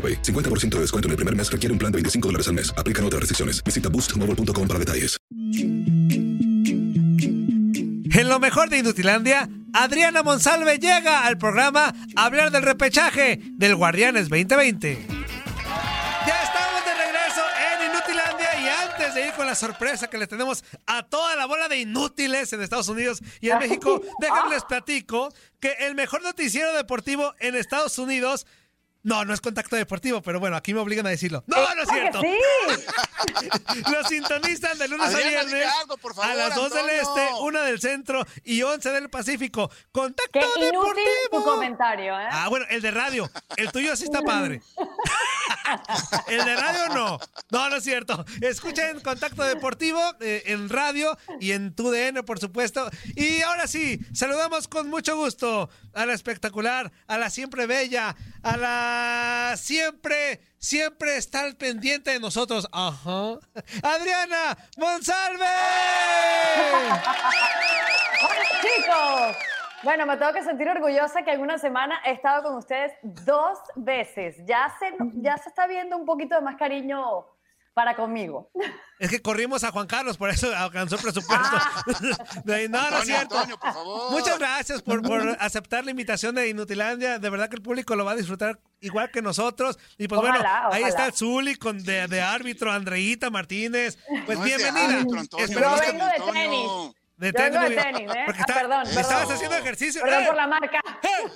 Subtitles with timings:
[0.00, 0.22] AroPay.
[0.22, 2.72] 50% de descuento en el primer mes requiere un plan de 25 dólares al mes.
[2.78, 3.62] Aplican otras restricciones.
[3.62, 5.18] Visita boostmobile.com para detalles.
[8.12, 13.76] En lo mejor de Inutilandia, Adriana Monsalve llega al programa a hablar del repechaje del
[13.76, 15.06] Guardianes 2020.
[16.26, 20.26] Ya estamos de regreso en Inutilandia y antes de ir con la sorpresa que le
[20.26, 25.32] tenemos a toda la bola de inútiles en Estados Unidos y en México, déjenles platico
[25.60, 28.44] que el mejor noticiero deportivo en Estados Unidos
[29.02, 31.42] no, no es contacto deportivo, pero bueno, aquí me obligan a decirlo.
[31.46, 32.20] No, no es cierto.
[32.20, 32.36] Sí.
[33.92, 37.28] Los sintonizan de lunes a viernes dile algo, por favor, a las 2 del este,
[37.40, 39.70] 1 del centro y 11 del Pacífico.
[39.92, 41.04] Contacto Qué inútil deportivo.
[41.30, 42.28] tu comentario, ¿eh?
[42.30, 43.30] Ah, bueno, el de radio.
[43.56, 44.62] El tuyo sí está padre.
[46.28, 47.18] El de radio no.
[47.50, 48.24] No, no es cierto.
[48.40, 52.88] Escuchen Contacto Deportivo eh, en radio y en tu DN, por supuesto.
[53.16, 58.56] Y ahora sí, saludamos con mucho gusto a la espectacular, a la siempre bella, a
[58.56, 62.68] la siempre, siempre está al pendiente de nosotros.
[62.72, 63.38] Ajá.
[63.82, 65.44] Adriana Monsalve.
[68.22, 69.49] Hola chicos.
[69.82, 74.36] Bueno, me tengo que sentir orgullosa que alguna semana he estado con ustedes dos veces.
[74.46, 77.24] Ya se, ya se está viendo un poquito de más cariño
[77.72, 78.50] para conmigo.
[78.98, 81.56] Es que corrimos a Juan Carlos, por eso alcanzó el presupuesto.
[82.52, 83.34] Ahí, no, no es Antonio, cierto.
[83.38, 84.10] Antonio, por favor.
[84.10, 87.18] Muchas gracias por, por aceptar la invitación de Inutilandia.
[87.18, 89.78] De verdad que el público lo va a disfrutar igual que nosotros.
[89.96, 90.88] Y pues bueno, Ojalá, ahí ojalá.
[90.88, 93.96] está el Zuli con de, de árbitro, Andreita Martínez.
[94.26, 94.98] Pues No es de bienvenida.
[94.98, 96.32] árbitro, Antonio, Yo que- vengo de Antonio.
[96.34, 96.96] tenis.
[97.20, 98.22] De Yo vengo tenis, de tenis, ¿eh?
[98.24, 99.32] Porque Ah, está- perdón, estabas perdón.
[99.34, 100.02] haciendo ejercicio.
[100.02, 100.26] Perdón ¡Eh!
[100.26, 100.80] por la marca.
[101.02, 101.30] ¡Eh!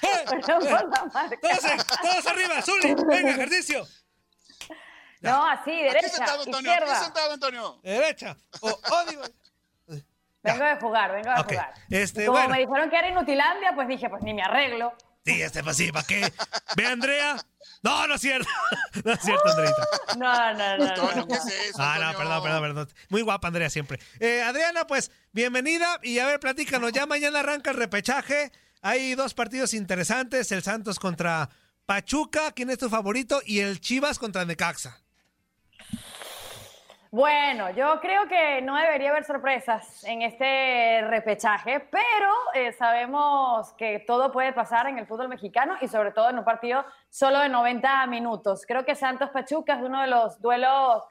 [0.30, 1.38] Perdón por la marca.
[1.40, 2.94] Todos, todos arriba, Zuli.
[2.94, 3.86] Venga, ejercicio.
[5.20, 6.70] No, así, Aquí derecha, sentado, Antonio.
[6.70, 7.02] Aquí izquierda.
[7.04, 7.80] sentado, Antonio.
[7.82, 8.36] Derecha.
[8.60, 9.22] O, o digo-
[10.42, 11.74] Vengo de jugar, vengo de jugar.
[11.90, 12.54] este, Y Como bueno.
[12.54, 14.94] me dijeron que era Inutilandia, pues dije, pues ni me arreglo.
[15.26, 16.32] Sí, este pues sí, ¿para qué?
[16.76, 17.36] Ve, Andrea.
[17.82, 18.48] No, no es cierto.
[19.04, 19.88] No es cierto, Andreita.
[20.16, 20.78] No, no, no.
[20.78, 21.40] no, Antonio, ¿qué no.
[21.40, 21.78] es eso?
[21.78, 22.88] Ah, no, perdón, perdón, perdón.
[23.08, 23.98] Muy guapa, Andrea, siempre.
[24.20, 25.98] Eh, Adriana, pues, bienvenida.
[26.02, 26.92] Y a ver, platícanos.
[26.92, 28.52] Ya mañana arranca el repechaje.
[28.82, 30.50] Hay dos partidos interesantes.
[30.52, 31.50] El Santos contra
[31.86, 33.42] Pachuca, ¿quién es tu favorito?
[33.44, 35.02] Y el Chivas contra Necaxa.
[37.16, 44.00] Bueno, yo creo que no debería haber sorpresas en este repechaje, pero eh, sabemos que
[44.00, 47.48] todo puede pasar en el fútbol mexicano y sobre todo en un partido solo de
[47.48, 48.66] 90 minutos.
[48.68, 51.04] Creo que Santos Pachuca es uno de los duelos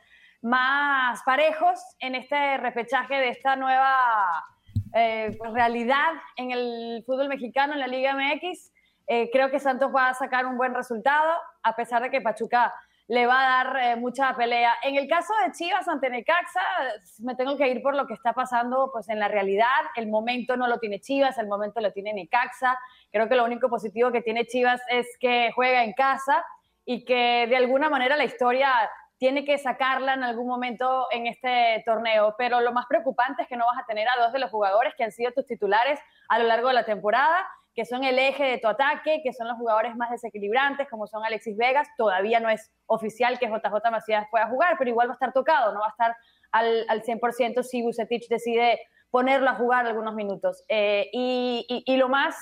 [0.44, 4.46] más parejos en este repechaje de esta nueva
[4.94, 8.72] eh, realidad en el fútbol mexicano, en la Liga MX.
[9.08, 12.72] Eh, creo que Santos va a sacar un buen resultado, a pesar de que Pachuca
[13.07, 14.74] le va a dar eh, mucha pelea.
[14.81, 16.62] En el caso de Chivas ante Necaxa,
[17.19, 19.68] me tengo que ir por lo que está pasando pues, en la realidad.
[19.96, 22.78] El momento no lo tiene Chivas, el momento lo tiene Necaxa.
[23.12, 26.44] Creo que lo único positivo que tiene Chivas es que juega en casa
[26.84, 28.72] y que de alguna manera la historia
[29.18, 33.56] tiene que sacarla en algún momento en este torneo, pero lo más preocupante es que
[33.56, 36.38] no vas a tener a dos de los jugadores que han sido tus titulares a
[36.38, 39.57] lo largo de la temporada, que son el eje de tu ataque, que son los
[39.57, 41.88] jugadores más desequilibrantes, como son Alexis Vegas.
[41.98, 45.74] Todavía no es oficial que JJ Macías pueda jugar, pero igual va a estar tocado,
[45.74, 46.16] no va a estar
[46.51, 48.80] al, al 100% si Bucetich decide
[49.16, 50.66] ponerlo a jugar algunos minutos.
[50.68, 52.36] Eh, y, lo más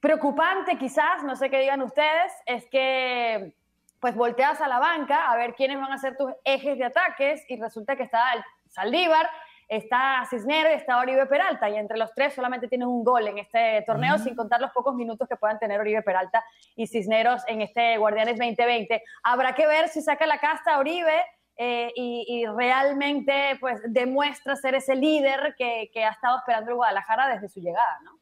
[0.00, 3.54] preocupante quizás, no sé qué digan ustedes, es que
[4.00, 7.44] pues volteas a la banca a ver quiénes van a ser tus ejes de ataques
[7.48, 8.20] y resulta que está
[8.68, 9.30] Saldívar,
[9.68, 13.38] está Cisneros y está Oribe Peralta y entre los tres solamente tienen un gol en
[13.38, 16.44] este torneo sin contar los pocos minutos que puedan tener Oribe Peralta
[16.76, 19.02] y Cisneros en este Guardianes 2020.
[19.24, 21.24] Habrá que ver si saca la casta Oribe
[21.58, 27.28] eh, y, realmente pues demuestra ser ese líder que, que ha estado esperando el Guadalajara
[27.28, 28.20] desde su llegada, ¿no?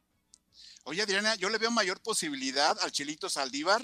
[0.85, 3.81] Oye, Adriana, yo le veo mayor posibilidad al Chilito Saldívar,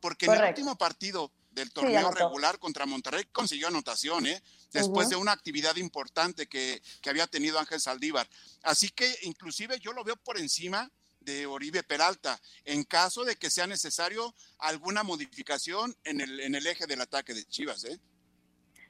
[0.00, 4.42] porque en el último partido del torneo regular contra Monterrey consiguió anotación, ¿eh?
[4.72, 8.28] después de una actividad importante que, había tenido Ángel Saldívar.
[8.62, 13.50] Así que inclusive yo lo veo por encima de Oribe Peralta, en caso de que
[13.50, 17.84] sea necesario alguna modificación en el, en el eje del ataque de Chivas.
[17.84, 17.98] ¿eh?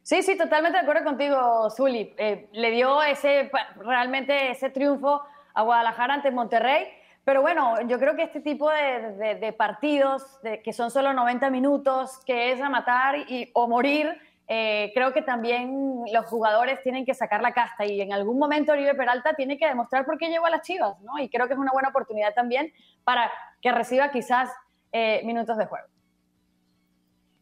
[0.03, 2.15] Sí, sí, totalmente de acuerdo contigo, Zuli.
[2.19, 5.23] Eh, le dio ese realmente ese triunfo
[5.55, 6.87] a Guadalajara ante Monterrey
[7.25, 10.23] pero bueno, yo creo que este tipo de, partidos,
[10.65, 14.17] que son solo 90 minutos, que es a matar y, o morir,
[14.53, 18.73] eh, creo que también los jugadores tienen que sacar la casta y en algún momento
[18.73, 21.19] Oribe Peralta tiene que demostrar por qué llegó a las Chivas, ¿no?
[21.21, 22.73] Y creo que es una buena oportunidad también
[23.05, 23.31] para
[23.63, 24.51] que reciba quizás
[24.91, 25.87] eh, minutos de juego.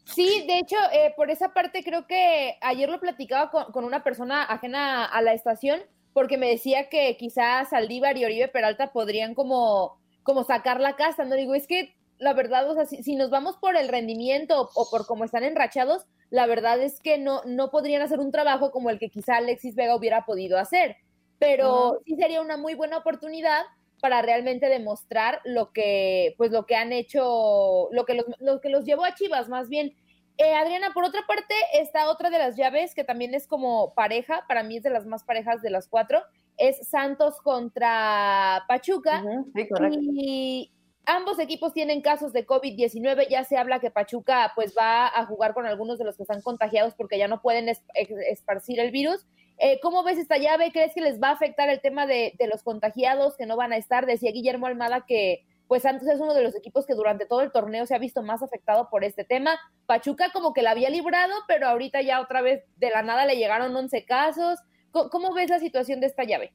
[0.05, 4.43] Sí, de hecho, eh, por esa parte creo que ayer lo platicaba con, una persona
[4.43, 5.81] ajena a la estación
[6.19, 11.25] porque me decía que quizás Saldívar y Oribe Peralta podrían como, como sacar la casa,
[11.25, 11.37] ¿no?
[11.37, 15.07] Digo, es que la verdad, o sea, si, nos vamos por el rendimiento o, por
[15.07, 18.99] cómo están enrachados, la verdad es que no, no podrían hacer un trabajo como el
[18.99, 20.97] que quizá Alexis Vega hubiera podido hacer,
[21.39, 23.63] pero sí sería una muy buena oportunidad
[24.01, 28.71] para realmente demostrar lo que, pues lo que han hecho, lo que los, lo que
[28.71, 29.95] los llevó a Chivas, más bien,
[30.39, 34.45] eh, Adriana, por otra parte, está otra de las llaves que también es como pareja,
[34.47, 36.23] para mí es de las más parejas de las cuatro,
[36.57, 39.25] es Santos contra Pachuca.
[39.55, 40.71] y
[41.07, 45.55] ambos equipos tienen casos de COVID-19, ya se habla que Pachuca pues va a jugar
[45.55, 49.27] con algunos de los que están contagiados porque ya no pueden esparcir el virus.
[49.59, 50.71] Eh, ¿Cómo ves esta llave?
[50.71, 53.73] ¿Crees que les va a afectar el tema de, de los contagiados que no van
[53.73, 54.07] a estar?
[54.07, 57.53] Decía Guillermo Almada que pues Santos es uno de los equipos que durante todo el
[57.53, 59.61] torneo se ha visto más afectado por este tema.
[59.85, 63.37] Pachuca como que la había librado, pero ahorita ya otra vez de la nada le
[63.37, 64.59] llegaron 11 casos.
[64.91, 66.55] ¿Cómo, ves la situación de esta llave?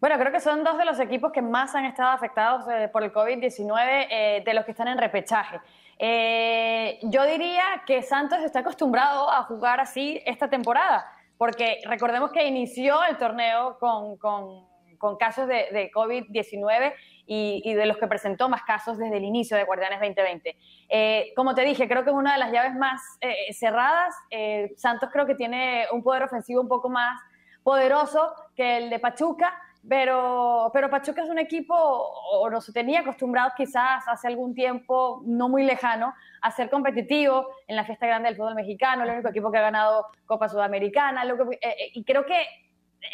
[0.00, 3.04] Bueno, creo que son dos de los equipos que más han estado afectados eh, por
[3.04, 5.60] el COVID-19 eh, de los que están en repechaje.
[5.98, 12.46] Eh, yo diría que Santos está acostumbrado a jugar así esta temporada, porque recordemos que
[12.46, 16.92] inició el torneo con, con, casos de, de COVID-19
[17.30, 20.56] y, de los que presentó más casos desde el inicio de Guardianes 2020.
[20.88, 24.14] Eh, como te dije, creo que es una de las llaves más eh, cerradas.
[24.30, 27.20] Eh, Santos creo que tiene un poder ofensivo un poco más
[27.62, 29.54] poderoso que el de Pachuca,
[29.86, 35.22] pero, pero Pachuca es un equipo, o no se tenía acostumbrado quizás hace algún tiempo,
[35.26, 39.28] no muy lejano, a ser competitivo en la fiesta grande del fútbol mexicano, el único
[39.28, 41.24] equipo que ha ganado Copa Sudamericana,
[41.92, 42.42] y creo que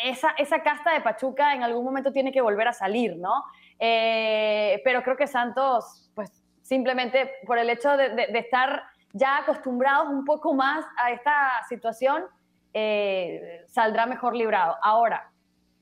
[0.04, 3.44] esa, esa casta de Pachuca en algún momento tiene que volver a salir, ¿no?
[3.78, 6.30] Eh, pero creo que Santos, pues
[6.62, 12.24] simplemente por el hecho de, estar ya acostumbrados un poco más a esta situación,
[12.72, 14.76] eh, saldrá mejor librado.
[14.82, 15.30] Ahora,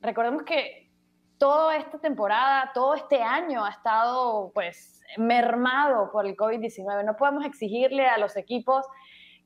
[0.00, 0.90] recordemos que
[1.38, 7.04] toda esta temporada, todo este año ha estado pues mermado por el COVID-19.
[7.04, 8.86] No podemos exigirle a los equipos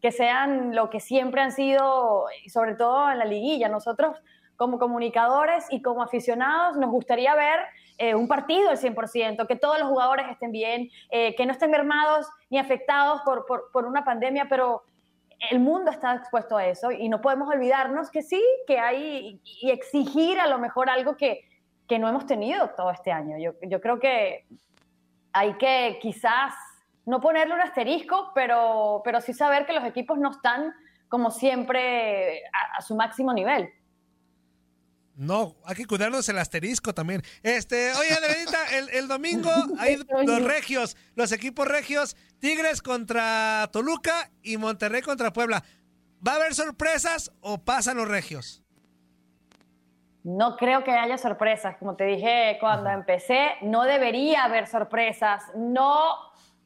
[0.01, 3.69] que sean lo que siempre han sido, sobre todo en la liguilla.
[3.69, 4.23] Nosotros
[4.57, 7.61] como comunicadores y como aficionados nos gustaría ver
[7.99, 11.71] eh, un partido al 100%, que todos los jugadores estén bien, eh, que no estén
[11.71, 14.83] mermados ni afectados por, por, una pandemia, pero
[15.51, 19.71] el mundo está expuesto a eso y no podemos olvidarnos que sí, que hay y
[19.71, 21.45] exigir a lo mejor algo que,
[21.89, 23.39] que no hemos tenido todo este año.
[23.39, 24.47] Yo, yo, creo que
[25.33, 26.55] hay que quizás
[27.05, 30.75] no ponerle un asterisco, pero, pero sí saber que los equipos no están
[31.09, 32.43] como siempre
[32.77, 33.71] a su máximo nivel.
[35.17, 37.23] No, hay que cuidarnos el asterisco también.
[37.43, 38.11] Este, oye,
[38.73, 39.97] el, el domingo hay
[40.27, 45.65] los regios, los equipos regios, Tigres contra Toluca y Monterrey contra Puebla.
[46.27, 48.63] ¿Va a haber sorpresas o pasan los regios?
[50.23, 55.45] No creo que haya sorpresas, como te dije cuando empecé, no debería haber sorpresas.
[55.55, 56.17] No,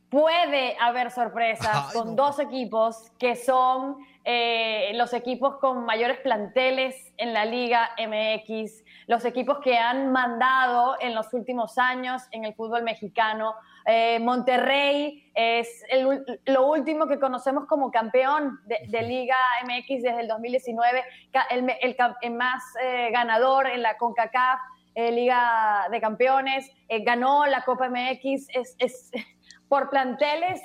[0.09, 7.33] puede haber sorpresas con dos equipos que son eh, los equipos con mayores planteles en
[7.33, 12.83] la Liga MX, los equipos que han mandado en los últimos años en el fútbol
[12.83, 13.55] mexicano.
[13.87, 15.85] Eh, Monterrey es
[16.45, 21.03] lo último que conocemos como campeón de, Liga MX desde el 2019,
[21.51, 24.61] el, más eh, ganador en la CONCACAF.
[24.97, 26.71] Liga de Campeones,
[27.07, 28.49] ganó la Copa MX,
[28.79, 29.11] es
[29.71, 30.61] por planteles,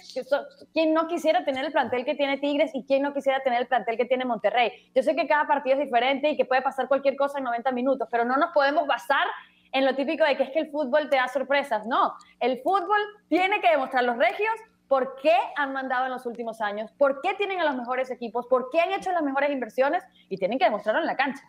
[0.73, 3.67] ¿quién no quisiera tener el plantel que tiene Tigres y quién no quisiera tener el
[3.67, 4.71] plantel que tiene Monterrey?
[4.95, 7.71] Yo sé que cada partido es diferente y que puede pasar cualquier cosa en 90
[7.71, 9.27] minutos, pero no nos podemos basar
[9.71, 11.85] en lo típico de que es que el fútbol te da sorpresas.
[11.85, 14.55] No, el fútbol tiene que demostrar los regios
[14.87, 18.47] por qué han mandado en los últimos años, por qué tienen a los mejores equipos,
[18.47, 21.43] por qué han hecho las mejores inversiones y tienen que demostrarlo en la cancha.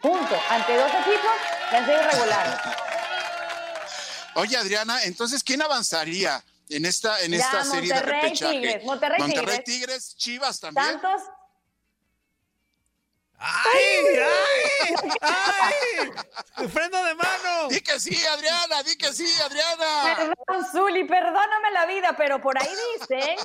[0.00, 0.36] Punto.
[0.50, 1.32] Ante dos equipos
[1.68, 2.54] que han sido irregulares.
[4.36, 6.44] Oye, Adriana, entonces, ¿quién avanzaría?
[6.68, 8.52] En esta, en esta serie de repechaje.
[8.52, 10.16] Tigres, Monterrey, Monterrey Tigres.
[10.16, 10.86] Chivas también.
[10.86, 11.22] Santos.
[13.38, 16.68] ¡Ay, ay, ay!
[16.68, 17.68] ¡Freno de mano!
[17.68, 20.16] Di que sí, Adriana, di que sí, Adriana.
[20.16, 23.36] Perdón, Zuli, perdóname la vida, pero por ahí dicen,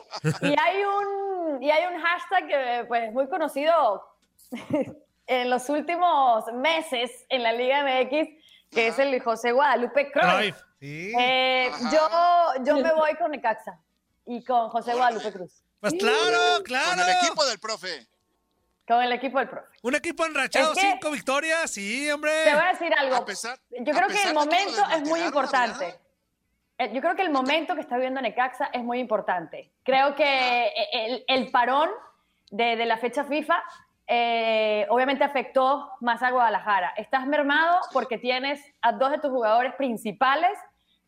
[0.43, 4.01] y hay un, y hay un hashtag que, pues, muy conocido
[5.27, 8.29] en los últimos meses en la Liga MX,
[8.71, 10.55] que es el José Guadalupe Cruyff.
[10.81, 13.79] Eh, yo, yo me voy con Necaxa
[14.25, 15.63] y con José Guadalupe Cruz.
[15.79, 16.89] Pues claro, claro.
[16.89, 18.07] Con el equipo del profe.
[18.87, 19.77] Con el equipo del profe.
[19.83, 22.31] Un equipo enrachado, cinco victorias, sí, hombre.
[22.43, 23.25] Te voy a decir algo.
[23.25, 25.99] yo creo que el momento es muy importante.
[26.77, 29.71] Eh, yo creo que el momento que está viviendo Necaxa es muy importante.
[29.83, 31.89] Creo que el, el parón
[32.49, 33.63] de, de, la fecha FIFA
[34.07, 36.93] eh, obviamente afectó más a Guadalajara.
[36.97, 40.57] Estás mermado porque tienes a dos de tus jugadores principales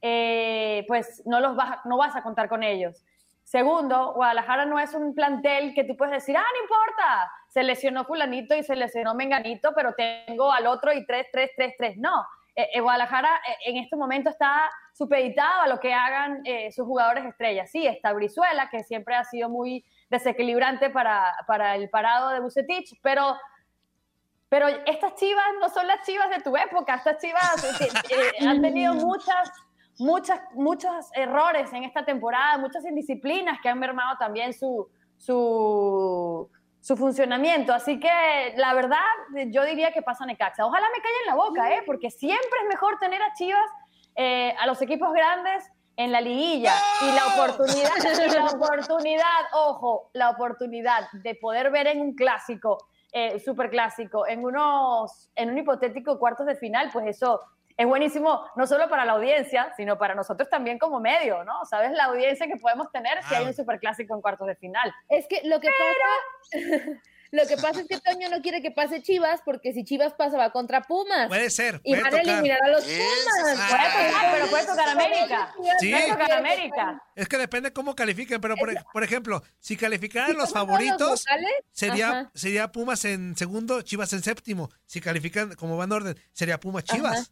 [0.05, 3.05] eh, pues no, los vas, no vas a contar con ellos.
[3.41, 8.03] Segundo, Guadalajara no es un plantel que tú puedes decir, ah, no importa, se lesionó
[8.03, 11.97] fulanito y se lesionó menganito, pero tengo al otro y tres, tres, tres, tres.
[11.97, 13.29] No, eh, eh, Guadalajara
[13.65, 17.71] en este momento está supeditado a lo que hagan sus jugadores estrellas.
[17.71, 22.99] Sí, está Brizuela, que siempre ha sido muy desequilibrante para, para el parado de Bucetich,
[23.01, 23.37] pero
[24.49, 27.55] pero estas chivas no son las chivas de tu época, estas chivas
[28.45, 29.51] han tenido muchas
[29.99, 36.97] muchas, muchos errores en esta temporada, muchas indisciplinas que han mermado también su, su, su
[36.97, 37.73] funcionamiento.
[37.73, 38.99] Así que la verdad,
[39.47, 40.65] yo diría que pasa Necaxa.
[40.65, 41.83] Ojalá me en la boca, ¿eh?
[41.85, 43.69] porque siempre es mejor tener a Chivas,
[44.15, 47.89] eh, a los equipos grandes en la liguilla y la oportunidad,
[48.35, 49.23] la oportunidad,
[49.53, 55.51] ojo, la oportunidad de poder ver en un clásico, eh, super clásico, en unos, en
[55.51, 57.39] un hipotético cuartos de final, pues eso
[57.77, 61.65] es buenísimo no solo para la audiencia, sino para nosotros también como medio, ¿no?
[61.65, 64.93] ¿Sabes la audiencia que podemos tener si hay un superclásico en cuartos de final?
[65.09, 66.83] Es que lo que pasa...
[67.33, 70.37] Lo que pasa es que Toño no quiere que pase Chivas, porque si Chivas pasa
[70.37, 71.29] va contra Pumas.
[71.29, 71.81] Puede ser.
[71.83, 73.33] y van a eliminar a los Pumas.
[73.41, 75.55] puede tocar, pero puede tocar América.
[75.79, 75.89] Sí.
[75.89, 77.03] Puede tocar América.
[77.15, 81.25] Es que depende cómo califiquen, pero por, por ejemplo, si calificaran los favoritos,
[81.71, 84.69] sería, sería Pumas en segundo, Chivas en séptimo.
[84.85, 87.31] Si califican como van orden, sería Pumas Chivas.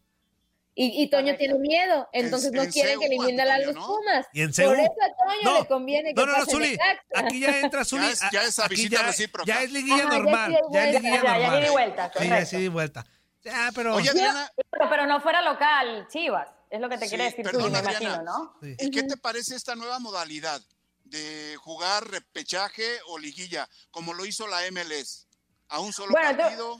[0.73, 4.25] Y, Toño tiene miedo, entonces no quiere que eliminen a los Pumas.
[4.31, 6.77] ¿Y en Por eso a Toño le conviene que no, no, no, Zuli,
[7.13, 8.05] aquí ya entra Zuli.
[8.31, 9.45] Ya es, ya visita recíproca.
[9.45, 10.57] Ya es liguilla normal.
[10.71, 11.41] Ya, es liguilla normal.
[11.41, 12.11] Ya, ya, vuelta.
[12.17, 13.05] Sí, ya sí, vuelta.
[13.43, 13.95] Ya, pero...
[13.95, 14.49] Oye, Adriana...
[14.89, 16.47] pero, no fuera local, Chivas.
[16.69, 18.57] Es lo que te quiere decir Zuli, me imagino, ¿no?
[18.61, 20.61] ¿Y qué te parece esta nueva modalidad
[21.03, 25.27] de jugar repechaje o liguilla, como lo hizo la MLS?
[25.67, 26.79] A un solo partido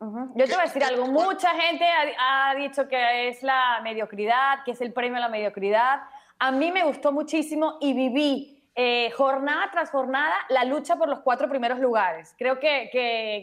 [0.00, 1.84] Yo te voy a decir algo, mucha gente
[2.18, 6.00] ha, dicho que es la mediocridad, que es el premio a la mediocridad.
[6.38, 11.20] A mí me gustó muchísimo y viví eh, jornada tras jornada la lucha por los
[11.20, 12.34] cuatro primeros lugares.
[12.38, 12.88] Creo que,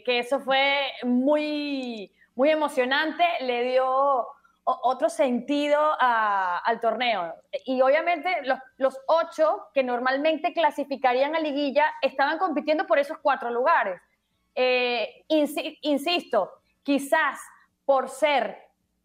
[0.04, 4.26] que, eso fue muy, muy emocionante, le dio
[4.64, 7.36] otro sentido al torneo.
[7.66, 13.52] Y obviamente los, los, ocho que normalmente clasificarían a liguilla estaban compitiendo por esos cuatro
[13.52, 14.02] lugares.
[14.60, 17.40] Eh, insisto, quizás
[17.86, 18.58] por ser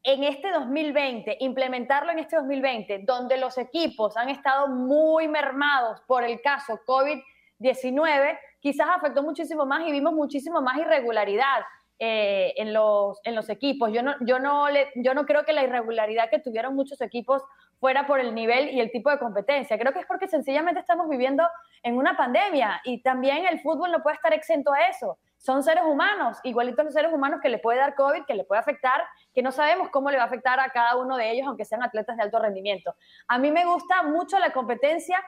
[0.02, 6.24] en este 2020, implementarlo en este 2020, donde los equipos han estado muy mermados por
[6.24, 11.60] el caso COVID-19, quizás afectó muchísimo más y vimos muchísimo más irregularidad.
[12.04, 13.92] Eh, en, los, en los equipos.
[13.92, 17.44] Yo no, yo, no le, yo no creo que la irregularidad que tuvieron muchos equipos
[17.82, 19.76] fuera por el nivel y el tipo de competencia.
[19.76, 21.42] Creo que es porque sencillamente estamos viviendo
[21.82, 25.18] en una pandemia y también el fútbol no puede estar exento a eso.
[25.36, 28.60] Son seres humanos, igualitos los seres humanos que le puede dar COVID, que le puede
[28.60, 29.02] afectar,
[29.34, 31.82] que no sabemos cómo le va a afectar a cada uno de ellos, aunque sean
[31.82, 32.94] atletas de alto rendimiento.
[33.26, 35.20] A mí me gusta mucho la competencia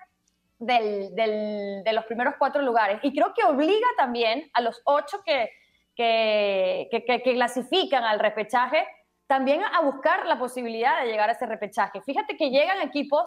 [0.60, 5.24] del, del, de los primeros cuatro lugares y creo que obliga también a los ocho
[5.26, 5.50] que
[5.94, 8.86] que, clasifican al repechaje,
[9.26, 12.00] también a buscar la posibilidad de llegar a ese repechaje.
[12.02, 13.26] Fíjate que llegan equipos,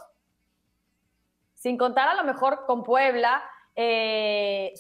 [1.56, 3.44] sin contar a lo mejor con Puebla,
[3.76, 4.74] eh,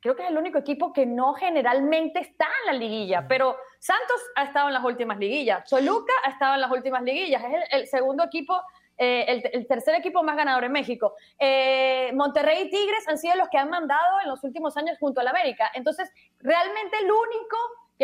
[0.00, 4.20] creo que es el único equipo que no generalmente está en la liguilla, pero Santos
[4.36, 7.86] ha estado en las últimas liguillas, Toluca ha estado en las últimas liguillas, es el
[7.86, 8.60] segundo equipo
[8.98, 11.14] eh, el, tercer equipo más ganador en México.
[11.38, 15.20] Eh, Monterrey y Tigres han sido los que han mandado en los últimos años junto
[15.20, 15.70] al América.
[15.74, 17.56] Entonces, realmente el único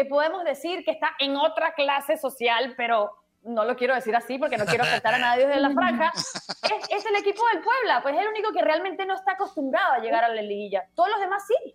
[0.02, 3.10] que podemos decir que está en otra clase social, pero
[3.42, 6.12] no lo quiero decir así porque no quiero afectar a nadie de la franja,
[6.90, 9.98] es, el equipo del Puebla, pues es el único que realmente no está acostumbrado a
[9.98, 10.86] llegar a la liguilla.
[10.94, 11.74] Todos los demás sí.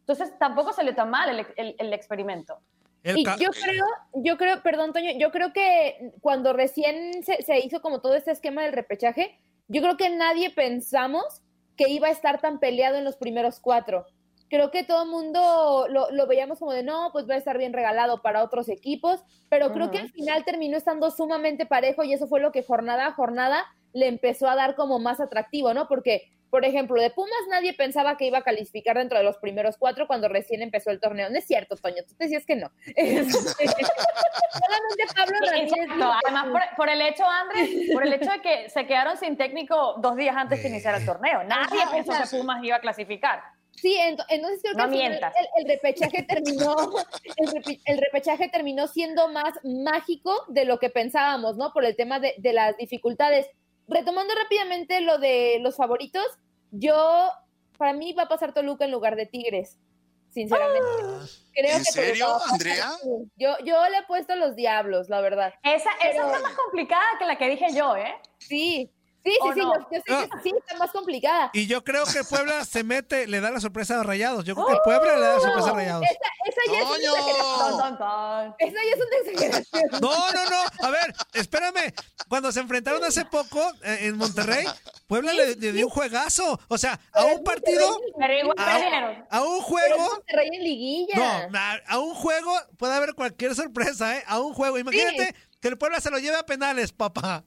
[0.00, 2.58] Entonces tampoco salió tan mal el experimento
[3.04, 8.00] y yo creo, yo creo, perdón, Toño, yo creo que cuando recién se, hizo como
[8.00, 9.38] todo este esquema del repechaje,
[9.68, 11.42] yo creo que nadie pensamos
[11.76, 14.06] que iba a estar tan peleado en los primeros cuatro.
[14.52, 17.72] Creo que todo el mundo lo, veíamos como de no, pues va a estar bien
[17.72, 22.26] regalado para otros equipos, pero creo que al final terminó estando sumamente parejo y eso
[22.26, 25.88] fue lo que jornada a jornada le empezó a dar como más atractivo, ¿no?
[25.88, 29.78] Porque por ejemplo, de Pumas nadie pensaba que iba a calificar dentro de los primeros
[29.78, 31.30] cuatro cuando recién empezó el torneo.
[31.30, 32.70] No es cierto, Toño, tú decías que no.
[32.84, 33.14] Solamente
[35.16, 35.88] Pablo Ramírez.
[36.26, 40.14] Además, por, el hecho, Andrés, por el hecho de que se quedaron sin técnico dos
[40.14, 41.42] días antes de iniciar el torneo.
[41.42, 43.61] Nadie pensó que Pumas iba a clasificar.
[43.74, 46.76] Sí, entonces creo que el, repechaje terminó,
[47.86, 51.72] el, repechaje terminó siendo más mágico de lo que pensábamos, ¿no?
[51.72, 53.46] Por el tema de, de las dificultades
[53.88, 56.24] retomando rápidamente lo de los favoritos,
[56.70, 57.30] yo,
[57.78, 59.78] para mí va a pasar Toluca en lugar de Tigres,
[60.30, 60.88] sinceramente.
[61.02, 61.26] Ah.
[61.54, 62.90] ¿En serio, Andrea?
[63.36, 65.52] Yo, yo le he puesto los diablos, la verdad.
[65.62, 68.14] Esa, esa está más complicada que la que dije yo, ¿eh?
[68.38, 68.90] Sí,
[69.24, 71.50] Sí, sí, sí, yo, sé que sí, está más complicada.
[71.52, 74.44] Y yo creo que Puebla se mete, le da la sorpresa a Rayados.
[74.44, 76.04] Yo creo que Puebla le da la sorpresa a Rayados.
[76.04, 78.54] Esa, esa ya es una exageración.
[78.58, 80.02] Esa ya es una exageración.
[80.02, 80.86] No, no, no.
[80.86, 81.92] A ver, espérame.
[82.28, 84.66] Cuando se enfrentaron hace poco eh, en Monterrey,
[85.06, 86.58] Puebla le, dio un juegazo.
[86.66, 88.00] O sea, a un partido.
[88.56, 89.98] A, a, un juego.
[89.98, 91.48] Monterrey en liguilla.
[91.48, 94.24] No, a, un juego puede haber cualquier sorpresa, ¿eh?
[94.26, 94.78] A un juego.
[94.78, 97.44] Imagínate que el Puebla se lo lleve a penales, papá.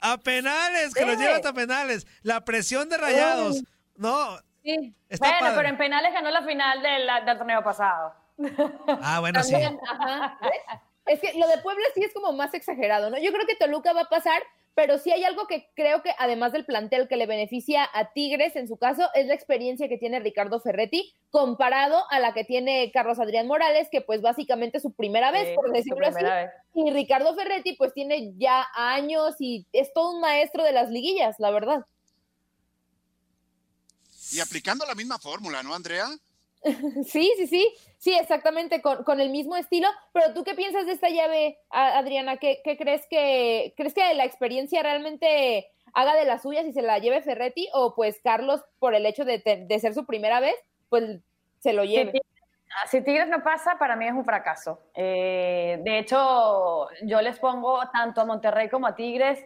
[0.00, 2.06] A penales, que los llevan a penales.
[2.22, 3.62] La presión de rayados.
[3.96, 4.38] No.
[4.62, 4.94] Sí.
[5.18, 8.14] bueno, pero en penales ganó la final del, del torneo pasado.
[9.02, 9.54] Ah, bueno, sí.
[11.06, 13.18] Es que lo de Puebla sí es como más exagerado, ¿no?
[13.18, 14.42] Yo creo que Toluca va a pasar,
[14.76, 18.56] pero sí hay algo que creo que además del plantel que le beneficia a Tigres
[18.56, 22.90] en su caso, es la experiencia que tiene Ricardo Ferretti comparado a la que tiene
[22.92, 26.22] Carlos Adrián Morales, que pues básicamente es su primera vez, por decirlo así.
[26.74, 31.36] Y Ricardo Ferretti pues tiene ya años y es todo un maestro de las liguillas,
[31.38, 31.86] la verdad.
[34.32, 36.06] Y aplicando la misma fórmula, ¿no, Andrea?
[37.04, 37.74] sí, sí, sí.
[37.98, 39.88] Sí, exactamente, con, el mismo estilo.
[40.12, 42.36] Pero tú qué piensas de esta llave, Adriana?
[42.36, 46.98] ¿Qué, crees que crees que la experiencia realmente haga de las suyas y se la
[46.98, 47.68] lleve Ferretti?
[47.72, 49.40] O pues Carlos, por el hecho de,
[49.80, 50.56] ser su primera vez,
[50.88, 51.20] pues
[51.58, 52.20] se lo lleve.
[52.88, 54.80] Si Tigres no pasa, para mí es un fracaso.
[54.94, 59.42] Eh, de hecho, yo les pongo tanto a Monterrey como a Tigres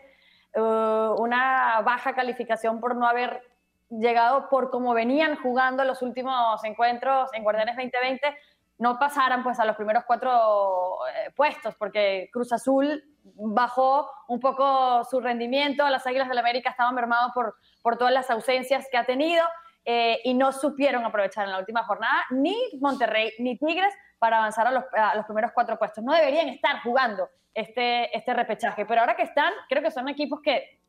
[0.56, 3.42] uh, una baja calificación por no haber
[3.90, 8.36] llegado por cómo venían jugando los últimos encuentros en Guardianes 2020,
[8.78, 15.04] no pasaran pues a los primeros cuatro eh, puestos, porque Cruz Azul bajó un poco
[15.04, 18.96] su rendimiento, las Águilas del la América estaban mermados por, por todas las ausencias que
[18.96, 19.44] ha tenido
[19.84, 24.66] eh, y no supieron aprovechar en la última jornada ni Monterrey ni Tigres para avanzar
[24.66, 26.04] a los, primeros cuatro puestos.
[26.04, 30.40] No deberían estar jugando este, este repechaje, pero ahora que están, creo que son equipos
[30.42, 30.80] que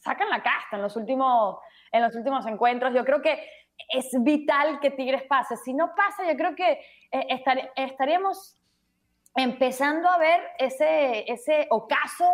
[0.00, 1.58] sacan la casta en los últimos
[1.92, 2.94] en los últimos encuentros.
[2.94, 3.38] Yo creo que
[3.88, 5.56] es vital que Tigres pase.
[5.56, 6.80] Si no pasa, yo creo que
[7.12, 7.42] eh,
[7.76, 8.56] estaríamos
[9.34, 12.24] empezando a ver ese, ese ocaso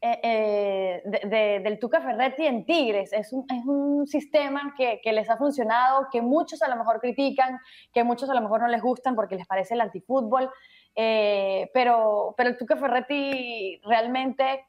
[0.00, 3.12] eh, eh, del Tuca Ferretti en Tigres.
[3.12, 7.00] Es un, es un sistema que, que, les ha funcionado, que muchos a lo mejor
[7.00, 7.58] critican,
[7.92, 10.50] que muchos a lo mejor no les gustan porque les parece el antifútbol,
[10.94, 14.66] eh, pero, pero el Tuca Ferretti realmente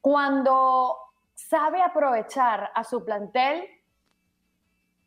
[0.00, 0.96] cuando
[1.34, 3.68] sabe aprovechar a su plantel,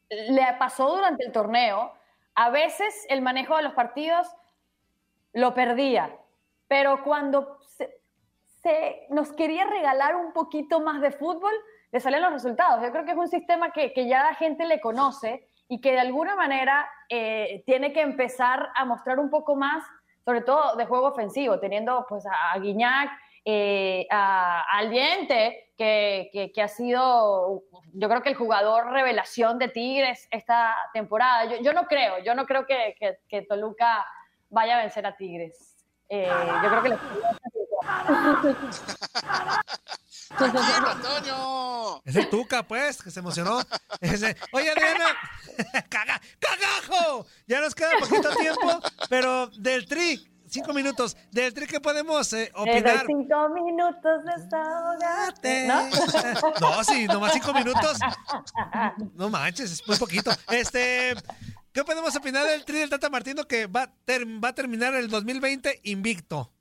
[0.09, 1.93] le pasó durante el torneo,
[2.35, 4.27] a veces el manejo de los partidos
[5.33, 6.15] lo perdía,
[6.67, 7.59] pero cuando
[8.61, 11.53] se, nos quería regalar un poquito más de fútbol,
[11.91, 12.83] le salen los resultados.
[12.83, 15.99] Yo creo que es un sistema que, ya la gente le conoce y que de
[15.99, 19.83] alguna manera eh, tiene que empezar a mostrar un poco más,
[20.25, 23.09] sobre todo de juego ofensivo, teniendo pues a, Guiñac,
[23.45, 27.63] eh, a, Aliente, que, que, ha sido,
[27.93, 31.45] yo creo que el jugador revelación de Tigres esta temporada.
[31.45, 32.95] Yo, yo no creo, yo no creo que,
[33.29, 34.05] que, Toluca
[34.49, 35.77] vaya a vencer a Tigres.
[36.09, 36.29] Eh,
[36.63, 36.97] yo creo que le...
[40.85, 42.01] Antonio!
[42.03, 43.61] Es el Tuca, pues, que se emocionó.
[44.51, 45.15] Oye, Adriana,
[45.89, 47.25] ¡cagajo!
[47.47, 51.15] Ya nos queda poquito tiempo, pero del tri, cinco minutos.
[51.31, 53.05] Del tri que podemos eh, opinar.
[53.05, 54.23] cinco minutos
[55.41, 55.81] de ¿No?
[56.61, 57.99] no, sí, nomás cinco minutos.
[59.15, 60.31] No manches, es muy poquito.
[60.49, 61.13] Este,
[61.71, 63.91] ¿qué podemos opinar del tri del Tata Martino que va,
[64.43, 66.51] va a terminar el 2020 invicto?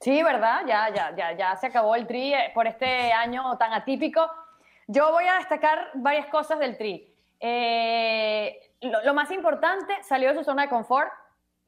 [0.00, 0.62] Sí, ¿verdad?
[0.66, 4.30] Ya, ya, ya, ya se acabó el tri eh, por este año tan atípico.
[4.86, 7.14] Yo voy a destacar varias cosas del tri.
[7.40, 11.10] Eh, lo, más importante, salió de su zona de confort,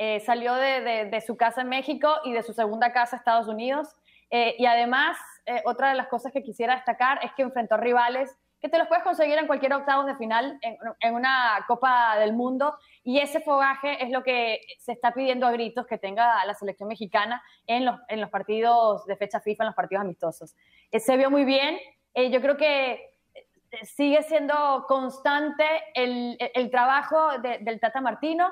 [0.03, 3.95] eh, salió de, su casa en México y de su segunda casa Estados Unidos.
[4.31, 5.19] y además,
[5.65, 9.05] otra de las cosas que quisiera destacar es que enfrentó rivales que te los puedes
[9.05, 14.11] conseguir en cualquier octavos de final, en, una Copa del Mundo, y ese fogaje es
[14.11, 19.07] lo que se está pidiendo a gritos que tenga la selección mexicana en los, partidos
[19.07, 20.55] de fecha FIFA, en los partidos amistosos.
[20.91, 21.79] Eh, se vio muy bien,
[22.13, 28.51] eh, yo creo que eh, sigue siendo constante el trabajo del Tata Martino.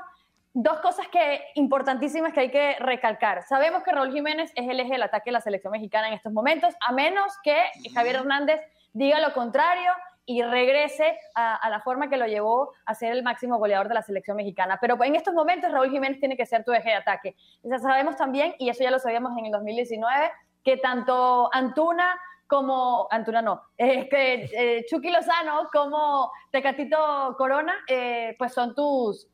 [0.54, 3.42] Dos cosas que importantísimas que hay que recalcar.
[3.42, 6.32] Sabemos que Raúl Jiménez es el eje del ataque de la selección mexicana en estos
[6.32, 7.56] momentos, a menos que
[7.94, 8.60] Javier Hernández
[8.92, 9.92] diga lo contrario
[10.28, 14.02] y regrese a, la forma que lo llevó a ser el máximo goleador de la
[14.02, 14.76] selección mexicana.
[14.78, 17.34] Pero en estos momentos Raúl Jiménez tiene que ser tu eje de ataque.
[17.62, 20.30] Ya sabemos también, y eso ya lo sabíamos en el 2019,
[20.62, 28.36] que tanto Antuna como, Antuna no, es que eh, Chucky Lozano como Tecatito Corona, eh,
[28.38, 29.28] pues son tus,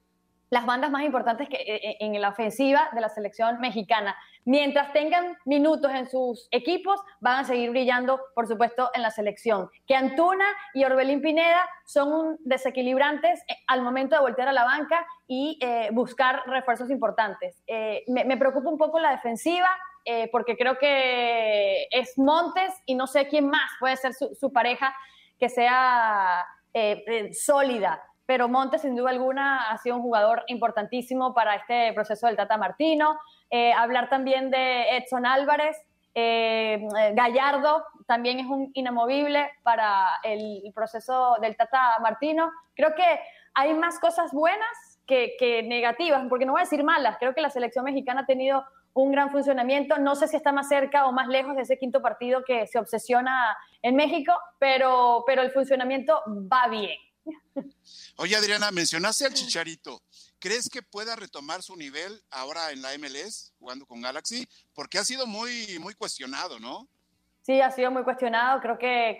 [0.54, 4.16] las bandas más importantes que, eh, eh, en la ofensiva de la selección mexicana.
[4.44, 9.68] Mientras tengan minutos en sus equipos, van a seguir brillando, por supuesto, en la selección.
[9.84, 15.04] Que Antuna y Orbelín Pineda son desequilibrantes eh, al momento de voltear a la banca
[15.26, 15.58] y
[15.92, 17.64] buscar refuerzos importantes.
[18.06, 19.70] me, preocupa un poco la defensiva,
[20.30, 24.94] porque creo que es Montes y no sé quién más puede ser su, su pareja
[25.38, 26.46] que sea
[27.32, 32.36] sólida pero Montes sin duda alguna ha sido un jugador importantísimo para este proceso del
[32.36, 33.18] Tata Martino.
[33.50, 35.76] Eh, hablar también de Edson Álvarez,
[36.14, 36.80] eh,
[37.14, 42.50] Gallardo también es un inamovible para el, proceso del Tata Martino.
[42.74, 43.20] Creo que
[43.54, 47.16] hay más cosas buenas que, que, negativas, porque no voy a decir malas.
[47.18, 49.98] Creo que la selección mexicana ha tenido un gran funcionamiento.
[49.98, 52.78] No sé si está más cerca o más lejos de ese quinto partido que se
[52.78, 56.96] obsesiona en México, pero, pero el funcionamiento va bien.
[58.16, 60.02] Oye, Adriana, mencionaste al Chicharito.
[60.38, 64.46] ¿Crees que pueda retomar su nivel ahora en la MLS, jugando con Galaxy?
[64.74, 66.88] Porque ha sido muy, muy cuestionado, ¿no?
[67.42, 68.58] Sí, ha sido muy cuestionado.
[68.62, 69.18] Creo que,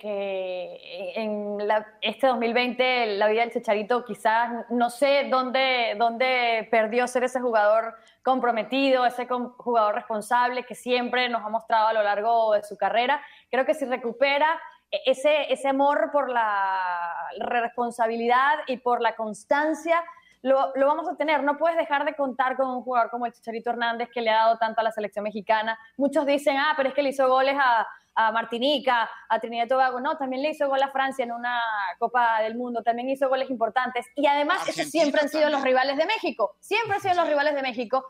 [1.15, 1.59] en
[2.01, 7.95] este 2020 la vida del Chicharito quizás, no sé dónde, dónde perdió ser ese jugador
[8.23, 13.23] comprometido, ese jugador responsable que siempre nos ha mostrado a lo largo de su carrera.
[13.51, 14.59] Creo que si recupera
[15.07, 16.81] ese, ese amor por la
[17.39, 20.03] responsabilidad y por la constancia
[20.43, 21.43] lo, lo, vamos a tener.
[21.43, 24.37] No puedes dejar de contar con un jugador como el Chicharito Hernández que le ha
[24.37, 25.79] dado tanto a la selección mexicana.
[25.97, 29.69] Muchos dicen, ah, pero es que le hizo goles a, a Martinica, a Trinidad y
[29.69, 30.01] Tobago.
[30.01, 31.59] No, también le hizo gol a Francia en una
[31.99, 34.07] Copa del Mundo, también hizo goles importantes.
[34.17, 36.57] Y además, esos siempre han sido los rivales de México.
[36.61, 38.07] Siempre han sido los rivales de México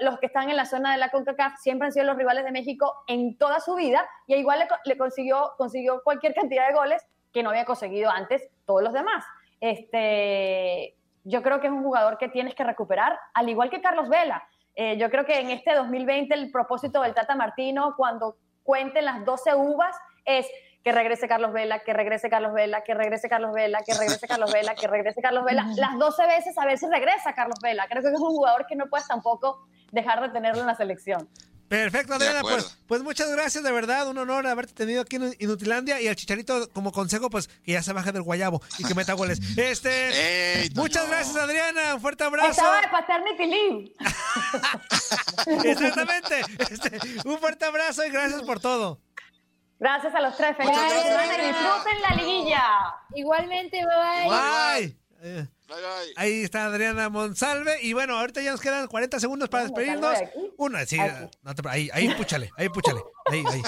[0.00, 2.52] los que están en la zona de la CONCACAF siempre han sido los rivales de
[2.52, 7.42] México en toda su vida y igual le, consiguió, consiguió cualquier cantidad de goles que
[7.42, 9.24] no había conseguido antes todos los demás.
[9.60, 14.08] Este, yo creo que es un jugador que tienes que recuperar, al igual que Carlos
[14.08, 14.42] Vela.
[14.74, 19.24] Eh, yo creo que en este 2020 el propósito del Tata Martino, cuando cuenten las
[19.24, 20.46] 12 uvas, es
[20.82, 24.52] que regrese Carlos Vela, que regrese Carlos Vela, que regrese Carlos Vela, que regrese Carlos
[24.52, 27.86] Vela, que regrese Carlos Vela, las 12 veces a ver si regresa Carlos Vela.
[27.88, 31.28] Creo que es un jugador que no puedes tampoco dejar de tenerlo en la selección.
[31.70, 36.00] Perfecto, Adriana, pues, pues muchas gracias, de verdad, un honor haberte tenido aquí en Inutilandia
[36.00, 39.12] y al Chicharito como consejo, pues que ya se baje del guayabo y que meta
[39.12, 39.38] goles.
[39.56, 42.50] Este, muchas gracias, Adriana, un fuerte abrazo.
[42.50, 43.92] Estaba de paternity leave.
[45.70, 46.40] Exactamente,
[46.70, 48.98] este, un fuerte abrazo y gracias por todo.
[49.80, 52.62] Gracias a los tres, felicidades, disfruten la liguilla.
[53.14, 54.30] Igualmente, bye bye.
[54.86, 54.96] Bye.
[56.16, 57.80] Ahí está Adriana Monsalve.
[57.82, 60.18] Y bueno, ahorita ya nos quedan 40 segundos para despedirnos.
[60.56, 60.98] Una, sí,
[61.64, 63.00] ahí, ahí, púchale, ahí, púchale.
[63.26, 63.62] Ahí, ahí.